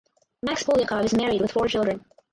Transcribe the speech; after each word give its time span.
Max 0.41 0.63
Polyakov 0.63 1.03
is 1.05 1.13
married 1.13 1.41
with 1.41 1.51
four 1.51 1.67
children. 1.67 2.03